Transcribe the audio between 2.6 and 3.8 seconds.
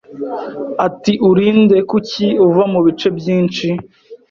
mubice byinshi